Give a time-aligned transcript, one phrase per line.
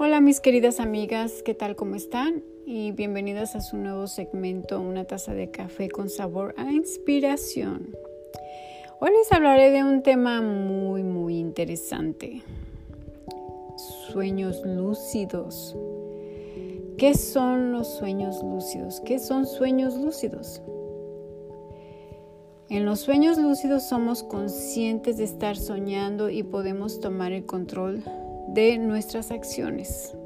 [0.00, 1.74] Hola mis queridas amigas, ¿qué tal?
[1.74, 2.44] ¿Cómo están?
[2.64, 7.96] Y bienvenidas a su nuevo segmento, una taza de café con sabor a inspiración.
[9.00, 12.42] Hoy les hablaré de un tema muy, muy interesante.
[14.12, 15.76] Sueños lúcidos.
[16.96, 19.00] ¿Qué son los sueños lúcidos?
[19.00, 20.62] ¿Qué son sueños lúcidos?
[22.68, 28.04] En los sueños lúcidos somos conscientes de estar soñando y podemos tomar el control
[28.54, 30.16] de nuestras acciones.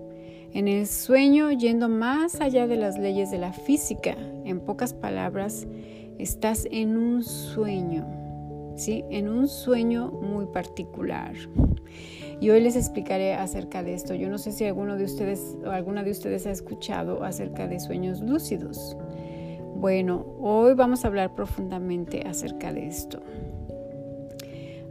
[0.52, 5.66] En el sueño, yendo más allá de las leyes de la física, en pocas palabras,
[6.18, 8.06] estás en un sueño,
[8.76, 9.04] ¿sí?
[9.10, 11.32] En un sueño muy particular.
[12.40, 14.14] Y hoy les explicaré acerca de esto.
[14.14, 17.80] Yo no sé si alguno de ustedes o alguna de ustedes ha escuchado acerca de
[17.80, 18.96] sueños lúcidos.
[19.76, 23.22] Bueno, hoy vamos a hablar profundamente acerca de esto.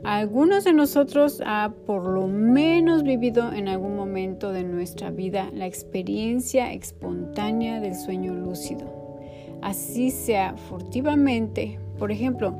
[0.03, 5.67] Algunos de nosotros ha por lo menos vivido en algún momento de nuestra vida la
[5.67, 9.19] experiencia espontánea del sueño lúcido.
[9.61, 12.57] Así sea furtivamente, por ejemplo,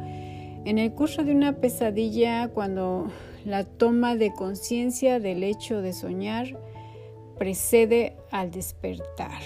[0.66, 3.08] en el curso de una pesadilla cuando
[3.44, 6.60] la toma de conciencia del hecho de soñar
[7.40, 9.42] precede al despertar.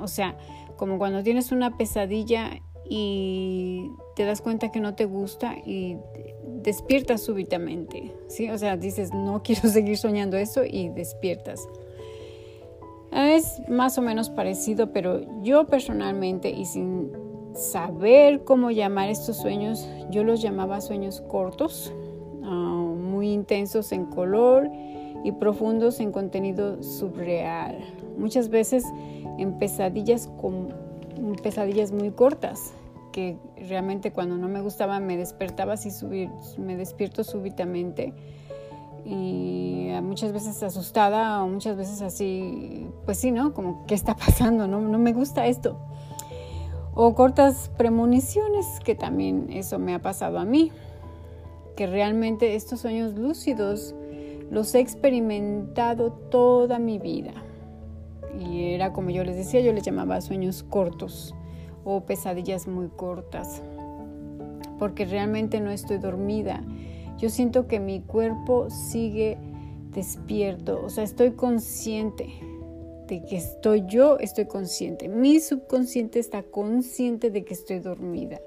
[0.00, 0.36] O sea,
[0.76, 5.98] como cuando tienes una pesadilla y te das cuenta que no te gusta y
[6.42, 8.50] despiertas súbitamente, ¿sí?
[8.50, 11.68] O sea, dices, no quiero seguir soñando eso y despiertas.
[13.12, 17.12] Es más o menos parecido, pero yo personalmente y sin
[17.54, 21.92] saber cómo llamar estos sueños, yo los llamaba sueños cortos,
[22.42, 24.70] ah, muy intensos en color
[25.24, 27.78] y profundos en contenido subreal.
[28.16, 28.84] Muchas veces
[29.38, 30.74] en pesadillas con
[31.42, 32.72] pesadillas muy cortas
[33.16, 36.28] que realmente cuando no me gustaba me despertaba así, subir,
[36.58, 38.12] me despierto súbitamente
[39.06, 43.54] y muchas veces asustada o muchas veces así, pues sí, ¿no?
[43.54, 44.68] Como, ¿qué está pasando?
[44.68, 45.78] No, no me gusta esto.
[46.94, 50.70] O cortas premoniciones, que también eso me ha pasado a mí,
[51.74, 53.94] que realmente estos sueños lúcidos
[54.50, 57.32] los he experimentado toda mi vida.
[58.38, 61.34] Y era como yo les decía, yo les llamaba sueños cortos
[61.86, 63.62] o pesadillas muy cortas,
[64.78, 66.62] porque realmente no estoy dormida.
[67.16, 69.38] Yo siento que mi cuerpo sigue
[69.94, 72.26] despierto, o sea, estoy consciente
[73.06, 75.08] de que estoy yo, estoy consciente.
[75.08, 78.40] Mi subconsciente está consciente de que estoy dormida.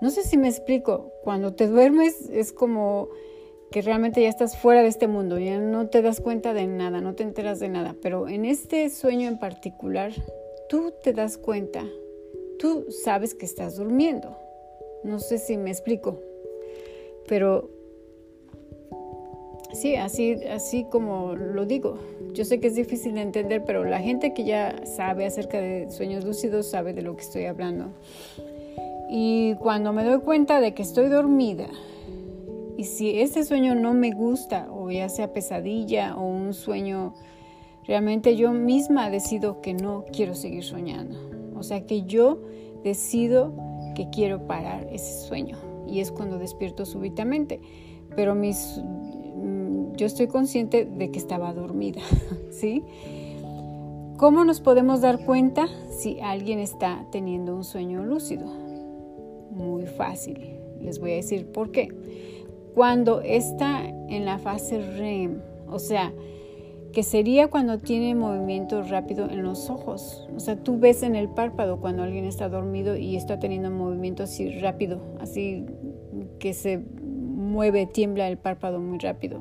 [0.00, 3.08] No sé si me explico, cuando te duermes es como
[3.70, 7.02] que realmente ya estás fuera de este mundo, ya no te das cuenta de nada,
[7.02, 10.12] no te enteras de nada, pero en este sueño en particular,
[10.70, 11.84] tú te das cuenta
[12.58, 14.36] tú sabes que estás durmiendo.
[15.04, 16.20] No sé si me explico,
[17.28, 17.70] pero
[19.72, 21.98] sí, así, así como lo digo.
[22.32, 25.90] Yo sé que es difícil de entender, pero la gente que ya sabe acerca de
[25.90, 27.92] sueños lúcidos sabe de lo que estoy hablando.
[29.08, 31.68] Y cuando me doy cuenta de que estoy dormida,
[32.76, 37.14] y si ese sueño no me gusta, o ya sea pesadilla o un sueño,
[37.86, 41.37] realmente yo misma decido que no quiero seguir soñando.
[41.58, 42.38] O sea que yo
[42.84, 43.52] decido
[43.94, 45.56] que quiero parar ese sueño
[45.88, 47.60] y es cuando despierto súbitamente.
[48.14, 52.00] Pero mis, mm, yo estoy consciente de que estaba dormida,
[52.50, 52.84] ¿sí?
[54.16, 58.46] ¿Cómo nos podemos dar cuenta si alguien está teniendo un sueño lúcido?
[59.50, 60.56] Muy fácil.
[60.80, 61.88] Les voy a decir por qué.
[62.74, 66.12] Cuando está en la fase REM, o sea,
[66.92, 70.28] que sería cuando tiene movimiento rápido en los ojos.
[70.34, 74.22] O sea, tú ves en el párpado cuando alguien está dormido y está teniendo movimiento
[74.22, 75.66] así rápido, así
[76.38, 79.40] que se mueve, tiembla el párpado muy rápido.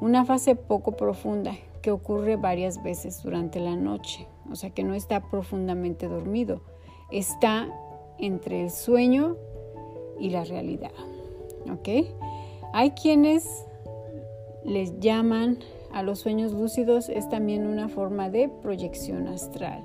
[0.00, 4.94] Una fase poco profunda que ocurre varias veces durante la noche, o sea que no
[4.94, 6.62] está profundamente dormido,
[7.10, 7.68] está
[8.18, 9.36] entre el sueño
[10.18, 10.92] y la realidad.
[11.72, 11.88] ¿Ok?
[12.72, 13.64] Hay quienes
[14.64, 15.58] les llaman
[15.92, 19.84] a los sueños lúcidos es también una forma de proyección astral.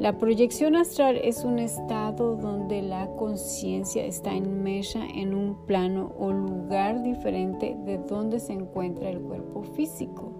[0.00, 6.32] La proyección astral es un estado donde la conciencia está inmersa en un plano o
[6.32, 10.32] lugar diferente de donde se encuentra el cuerpo físico.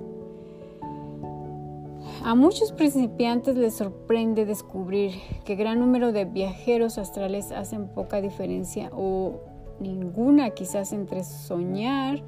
[2.25, 5.13] A muchos principiantes les sorprende descubrir
[5.45, 9.41] que gran número de viajeros astrales hacen poca diferencia o
[9.79, 12.23] ninguna quizás entre soñar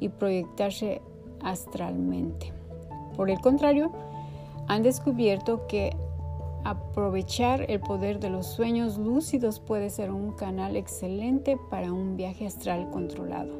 [0.00, 1.02] y proyectarse
[1.42, 2.52] astralmente.
[3.16, 3.92] Por el contrario,
[4.68, 5.96] han descubierto que
[6.64, 12.46] aprovechar el poder de los sueños lúcidos puede ser un canal excelente para un viaje
[12.46, 13.54] astral controlado.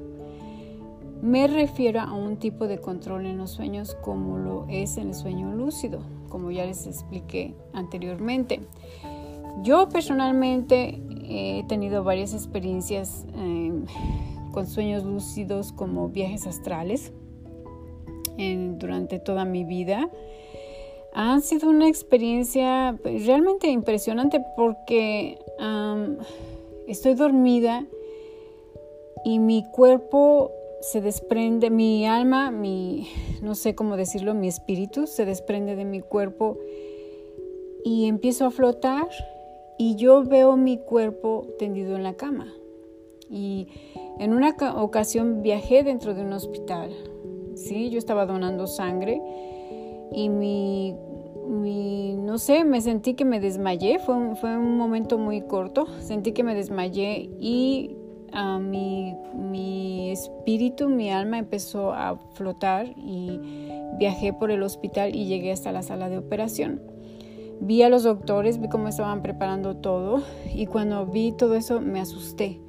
[1.23, 5.15] Me refiero a un tipo de control en los sueños como lo es en el
[5.15, 8.61] sueño lúcido, como ya les expliqué anteriormente.
[9.63, 13.85] Yo personalmente he tenido varias experiencias em,
[14.53, 17.13] con sueños lúcidos como viajes astrales
[18.79, 20.11] durante toda mi vida.
[21.13, 25.39] Ha sido una experiencia pues, realmente impresionante porque
[26.87, 27.85] estoy dormida
[29.25, 33.09] y mi cuerpo se desprende, mi alma, mi,
[33.43, 36.59] no sé cómo decirlo, mi espíritu se desprende de mi cuerpo
[37.85, 39.09] y empiezo a flotar
[39.77, 42.53] y yo veo mi cuerpo tendido en la cama.
[43.31, 43.69] Y
[44.19, 46.91] en una ocasión viajé dentro de un hospital,
[47.59, 47.91] ¿sí?
[47.91, 49.21] Yo estaba donando sangre
[50.13, 50.95] y mi,
[52.17, 56.33] no sé, me sentí que me desmayé, fue un, fue un momento muy corto, sentí
[56.33, 57.97] que me desmayé y
[58.33, 63.41] a mi, mi espíritu, mi alma empezó a flotar y
[63.99, 66.83] viajé por el hospital y llegué hasta la sala de operación.
[67.61, 70.23] Vi a los doctores, vi cómo estaban preparando todo
[70.55, 72.61] y cuando vi todo eso me asusté.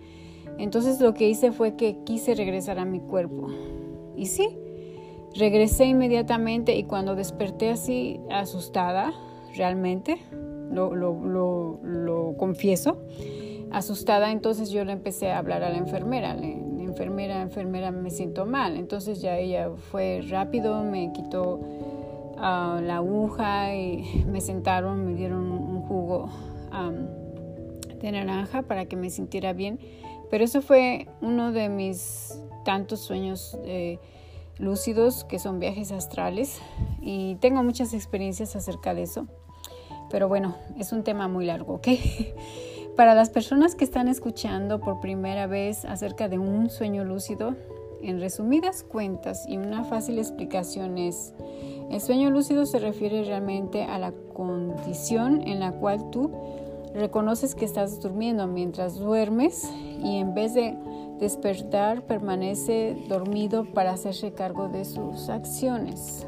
[0.57, 3.47] Entonces lo que hice fue que quise regresar a mi cuerpo.
[4.15, 4.49] Y sí,
[5.35, 9.13] regresé inmediatamente y cuando desperté así asustada,
[9.55, 10.17] realmente,
[10.71, 12.97] lo, lo, lo, lo confieso,
[13.71, 16.35] asustada, entonces yo le empecé a hablar a la enfermera.
[16.79, 18.75] Enfermera, enfermera, me siento mal.
[18.75, 21.59] Entonces ya ella fue rápido, me quitó
[22.37, 26.29] ah, la aguja y me sentaron, me dieron un jugo
[28.01, 29.79] de naranja para que me sintiera bien.
[30.29, 33.99] Pero eso fue uno de mis tantos sueños eh,
[34.59, 36.59] lúcidos que son viajes astrales
[37.01, 39.27] y tengo muchas experiencias acerca de eso.
[40.11, 41.87] Pero bueno, es un tema muy largo, ¿ok?
[42.95, 47.55] Para las personas que están escuchando por primera vez acerca de un sueño lúcido,
[48.01, 51.33] en resumidas cuentas y una fácil explicación es,
[51.89, 56.31] el sueño lúcido se refiere realmente a la condición en la cual tú
[56.93, 59.69] reconoces que estás durmiendo mientras duermes
[60.03, 60.75] y en vez de
[61.19, 66.25] despertar permanece dormido para hacerse cargo de sus acciones.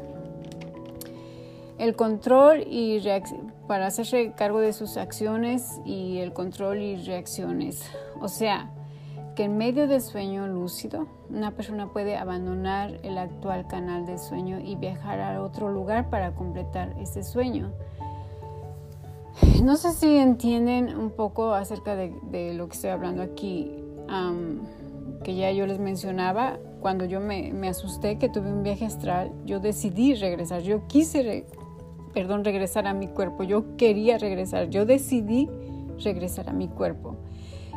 [1.78, 3.02] El control y
[3.66, 7.82] para hacerse cargo de sus acciones y el control y reacciones.
[8.20, 8.70] O sea,
[9.34, 14.60] que en medio del sueño lúcido, una persona puede abandonar el actual canal del sueño
[14.60, 17.72] y viajar a otro lugar para completar ese sueño.
[19.62, 23.72] No sé si entienden un poco acerca de, lo que estoy hablando aquí,
[25.22, 29.60] que ya yo les mencionaba, cuando yo me, asusté que tuve un viaje astral, yo
[29.60, 31.46] decidí regresar, yo quise
[32.12, 33.42] perdón, regresar a mi cuerpo.
[33.42, 35.48] Yo quería regresar, yo decidí
[36.02, 37.16] regresar a mi cuerpo.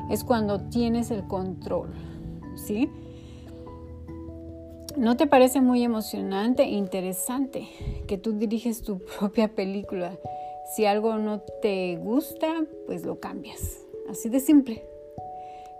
[0.10, 1.94] Es cuando tienes el control,
[2.56, 2.90] ¿sí?
[4.98, 7.68] ¿No te parece muy emocionante e interesante
[8.08, 10.18] que tú diriges tu propia película?
[10.76, 13.86] Si algo no te gusta, pues lo cambias.
[14.10, 14.95] Así de simple.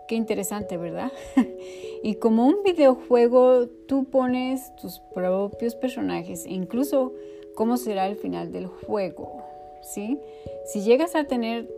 [0.08, 1.12] Qué interesante, ¿verdad?
[2.04, 7.14] y como un videojuego, tú pones tus propios personajes e incluso
[7.56, 9.42] cómo será el final del juego.
[9.82, 10.20] ¿sí?
[10.66, 11.70] Si llegas a tener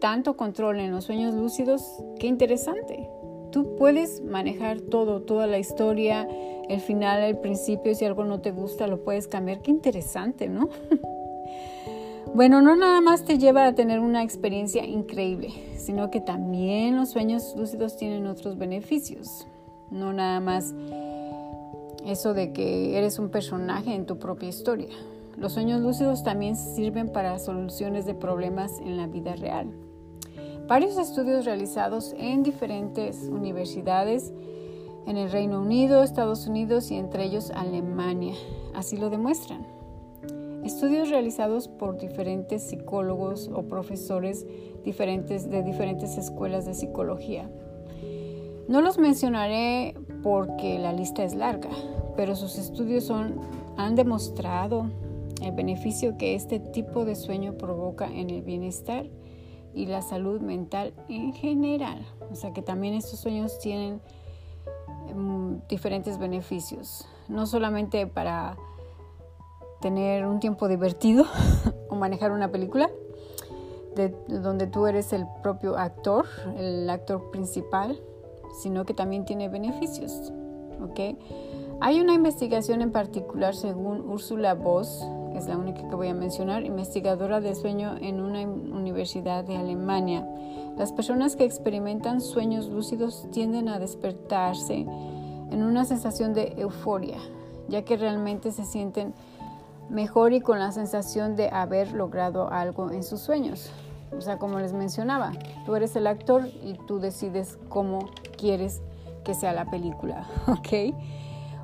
[0.00, 1.82] tanto control en los sueños lúcidos,
[2.18, 3.08] qué interesante.
[3.52, 6.28] Tú puedes manejar todo, toda la historia,
[6.68, 9.62] el final, el principio, si algo no te gusta, lo puedes cambiar.
[9.62, 10.68] Qué interesante, ¿no?
[12.34, 17.10] bueno, no nada más te lleva a tener una experiencia increíble, sino que también los
[17.10, 19.46] sueños lúcidos tienen otros beneficios.
[19.90, 20.74] No nada más
[22.04, 24.88] eso de que eres un personaje en tu propia historia.
[25.36, 29.70] Los sueños lúcidos también sirven para soluciones de problemas en la vida real.
[30.66, 34.32] Varios estudios realizados en diferentes universidades
[35.06, 38.34] en el Reino Unido, Estados Unidos y entre ellos Alemania
[38.74, 39.75] así lo demuestran.
[40.66, 44.44] Estudios realizados por diferentes psicólogos o profesores
[44.84, 47.48] diferentes de diferentes escuelas de psicología.
[48.66, 49.94] No los mencionaré
[50.24, 51.70] porque la lista es larga,
[52.16, 54.90] pero sus estudios han demostrado
[55.40, 59.06] el beneficio que este tipo de sueño provoca en el bienestar
[59.72, 62.04] y la salud mental en general.
[62.32, 64.00] O sea que también estos sueños tienen
[65.10, 68.56] em, diferentes beneficios, no solamente para
[69.86, 71.26] tener un tiempo divertido
[71.88, 72.90] o manejar una película,
[73.94, 76.26] de, donde tú eres el propio actor,
[76.58, 77.96] el actor principal,
[78.60, 80.32] sino que también tiene beneficios.
[80.82, 81.16] ¿ok?
[81.80, 86.64] Hay una investigación en particular según Úrsula Voss, es la única que voy a mencionar,
[86.64, 90.26] investigadora de sueño en una universidad de Alemania.
[90.76, 97.18] Las personas que experimentan sueños lúcidos tienden a despertarse en una sensación de euforia,
[97.68, 99.14] ya que realmente se sienten
[99.88, 103.70] mejor y con la sensación de haber logrado algo en sus sueños.
[104.16, 105.32] O sea, como les mencionaba,
[105.64, 108.82] tú eres el actor y tú decides cómo quieres
[109.24, 110.94] que sea la película, ¿ok?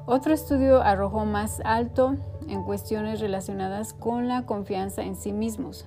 [0.05, 2.17] Otro estudio arrojó más alto
[2.49, 5.87] en cuestiones relacionadas con la confianza en sí mismos.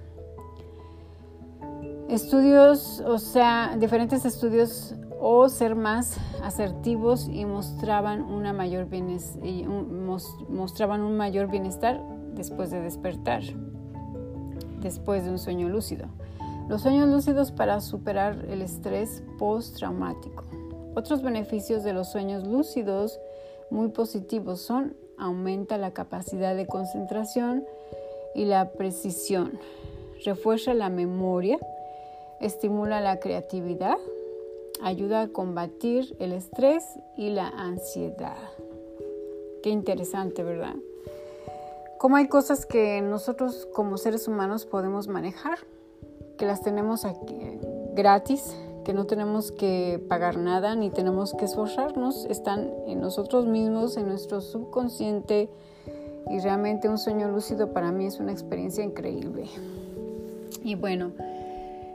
[2.07, 8.87] Estudios, o sea, diferentes estudios o ser más asertivos y mostraban, una mayor
[10.49, 11.99] mostraban un mayor bienestar
[12.35, 13.43] después de despertar,
[14.81, 16.07] después de un sueño lúcido.
[16.67, 20.43] Los sueños lúcidos para superar el estrés postraumático.
[20.95, 23.19] Otros beneficios de los sueños lúcidos
[23.69, 27.65] muy positivos son aumenta la capacidad de concentración
[28.33, 29.59] y la precisión,
[30.25, 31.57] refuerza la memoria,
[32.41, 33.97] estimula la creatividad,
[34.81, 36.83] ayuda a combatir el estrés
[37.15, 38.37] y la ansiedad.
[39.63, 40.75] Qué interesante, ¿verdad?
[42.05, 45.57] Cómo hay cosas que nosotros como seres humanos podemos manejar,
[46.37, 47.35] que las tenemos aquí
[47.95, 53.97] gratis, que no tenemos que pagar nada ni tenemos que esforzarnos, están en nosotros mismos,
[53.97, 55.49] en nuestro subconsciente
[56.29, 59.45] y realmente un sueño lúcido para mí es una experiencia increíble.
[60.63, 61.11] Y bueno,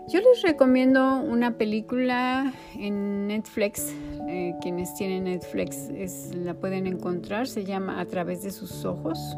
[0.09, 3.95] yo les recomiendo una película en Netflix,
[4.26, 5.88] eh, quienes tienen Netflix
[6.35, 9.37] la pueden encontrar, se llama A través de sus ojos.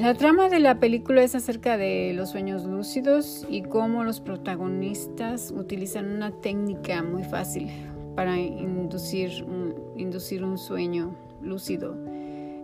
[0.00, 5.50] La trama de la película es acerca de los sueños lúcidos y cómo los protagonistas
[5.56, 7.70] utilizan una técnica muy fácil
[8.14, 11.96] para inducir un, inducir un sueño lúcido.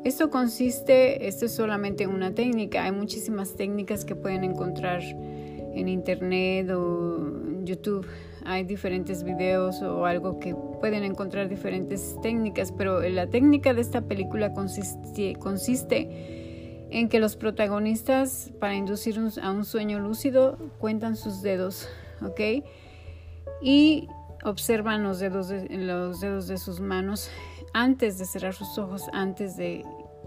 [0.04, 6.68] Esto consiste, esto es solamente una técnica, hay muchísimas técnicas que pueden encontrar en internet
[6.70, 7.32] o
[7.64, 8.06] YouTube.
[8.44, 14.02] Hay diferentes videos o algo que pueden encontrar diferentes técnicas, pero la técnica de esta
[14.02, 16.41] película consiste, consiste
[16.92, 21.88] en que los protagonistas para inducir a un sueño lúcido cuentan sus dedos,
[22.20, 22.64] ¿ok?
[23.62, 24.08] Y
[24.44, 27.30] observan los dedos de, los dedos de sus manos
[27.72, 29.86] antes de cerrar sus ojos, antes de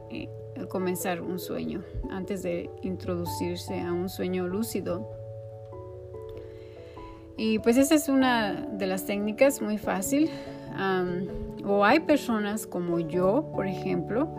[0.10, 0.28] eh,
[0.68, 5.08] comenzar un sueño, antes de introducirse a un sueño lúcido.
[7.38, 10.32] Y pues esa es una de las técnicas muy fácil.
[11.64, 14.30] o hay personas como yo, por ejemplo,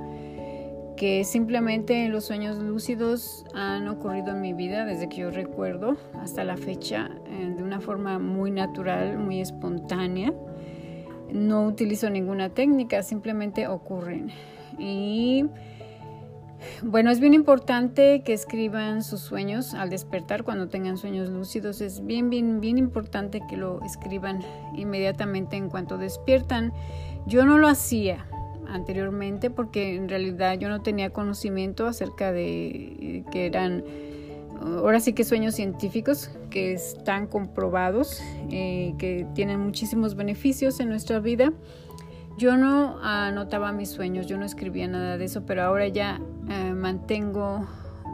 [0.97, 6.43] que simplemente los sueños lúcidos han ocurrido en mi vida desde que yo recuerdo hasta
[6.43, 10.33] la fecha eh, de una forma muy natural, muy espontánea.
[11.31, 14.31] No utilizo ninguna técnica, simplemente ocurren.
[14.79, 15.45] Y
[16.83, 21.81] bueno, es bien importante que escriban sus sueños al despertar cuando tengan sueños lúcidos.
[21.81, 24.41] Es bien, bien, bien importante que lo escriban
[24.75, 26.73] inmediatamente en cuanto despiertan.
[27.27, 28.27] Yo no lo hacía
[28.69, 33.85] anteriormente porque en realidad yo no tenía conocimiento acerca de que eran
[34.61, 41.21] ahora sí que sueños científicos que están comprobados, eh, que tienen muchísimos beneficios en nuestra
[41.21, 41.53] vida.
[42.39, 46.21] Yo no anotaba mis sueños, yo no escribía nada de eso, pero ahora ya
[46.51, 47.67] eh, mantengo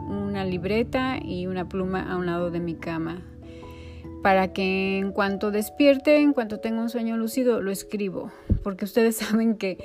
[0.09, 3.21] una libreta y una pluma a un lado de mi cama
[4.23, 8.31] para que en cuanto despierte, en cuanto tenga un sueño lúcido, lo escribo,
[8.63, 9.77] porque ustedes saben que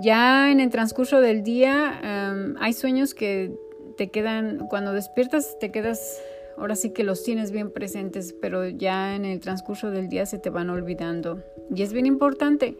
[0.00, 3.52] ya en el transcurso del día em, hay sueños que
[3.96, 6.20] te quedan, cuando despiertas te quedas,
[6.56, 10.38] ahora sí que los tienes bien presentes, pero ya en el transcurso del día se
[10.38, 11.42] te van olvidando.
[11.74, 12.76] Y es bien importante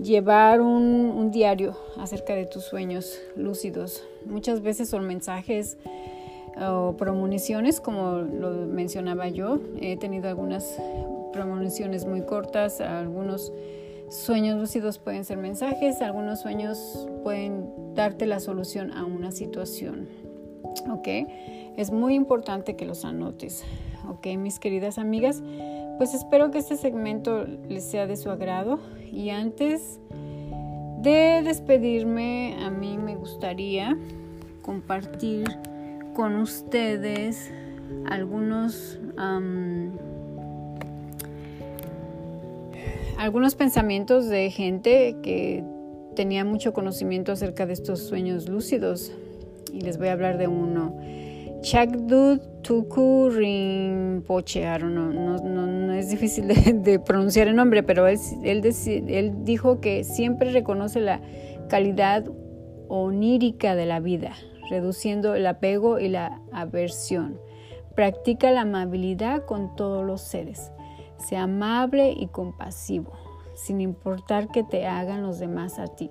[0.00, 4.06] llevar un, diario acerca de tus sueños lúcidos.
[4.24, 5.78] Muchas veces son mensajes
[6.60, 9.58] o premoniciones, como lo mencionaba yo.
[9.80, 10.78] He tenido algunas
[11.32, 13.52] premoniciones muy cortas, algunos
[14.08, 20.08] Sueños lúcidos pueden ser mensajes, algunos sueños pueden darte la solución a una situación.
[20.90, 21.08] ¿Ok?
[21.76, 23.64] Es muy importante que los anotes.
[24.08, 25.42] ¿Ok, mis queridas amigas?
[25.98, 28.78] Pues espero que este segmento les sea de su agrado.
[29.10, 29.98] Y antes
[31.00, 33.96] de despedirme, a mí me gustaría
[34.62, 35.46] compartir
[36.14, 37.50] con ustedes
[38.08, 38.98] algunos
[43.18, 45.64] algunos pensamientos de gente que
[46.14, 49.12] tenía mucho conocimiento acerca de estos sueños lúcidos
[49.72, 50.96] y les voy a hablar de uno.
[51.62, 59.32] Chagdud Tuku Rinpoche, no, no, no, es difícil de, pronunciar el nombre, pero él, él
[59.44, 61.20] dijo que siempre reconoce la
[61.68, 62.24] calidad
[62.88, 64.32] onírica de la vida,
[64.70, 67.40] reduciendo el apego y la aversión.
[67.94, 70.70] Practica la amabilidad con todos los seres
[71.18, 73.12] sea amable y compasivo.
[73.54, 76.10] sin importar que te hagan los demás a ti.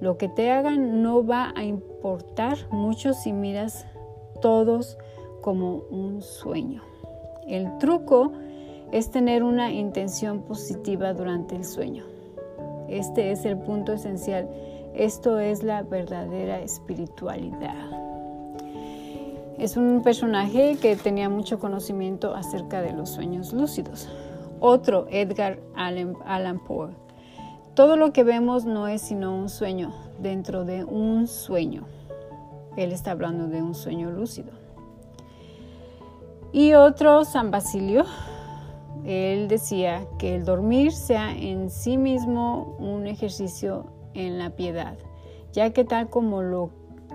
[0.00, 3.86] Lo que te hagan no va a importar mucho si miras
[4.40, 4.96] todos
[5.40, 6.82] como un sueño.
[7.48, 8.32] El truco
[8.92, 12.04] es tener una intención positiva durante el sueño.
[12.88, 14.48] Este es el punto esencial.
[14.94, 18.06] Esto es la verdadera espiritualidad.
[19.58, 24.08] Es un personaje que tenía mucho conocimiento acerca de los sueños lúcidos.
[24.60, 26.90] Otro, Edgar Allan, Poe.
[27.74, 31.86] Todo lo que vemos no es sino un sueño dentro de un sueño.
[32.76, 34.52] Él está hablando de un sueño lúcido.
[36.52, 38.04] Y otro, San Basilio,
[39.04, 44.96] él decía que el dormir sea en sí mismo un ejercicio en la piedad,
[45.52, 46.70] ya que tal como lo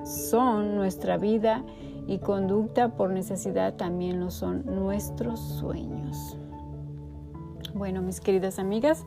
[0.05, 1.63] son nuestra vida
[2.07, 6.37] y conducta por necesidad, también lo son nuestros sueños.
[7.73, 9.05] Bueno, mis queridas amigas,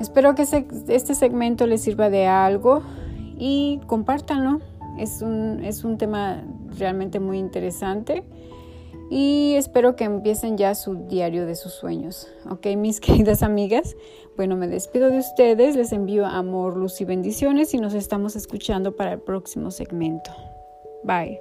[0.00, 2.82] espero que este segmento les sirva de algo
[3.38, 4.60] y compártanlo.
[4.98, 6.42] Es un, es un tema
[6.76, 8.24] realmente muy interesante
[9.10, 12.28] y espero que empiecen ya su diario de sus sueños.
[12.50, 13.96] Ok, mis queridas amigas,
[14.36, 18.96] bueno, me despido de ustedes, les envío amor, luz y bendiciones y nos estamos escuchando
[18.96, 20.30] para el próximo segmento.
[21.04, 21.38] Bye.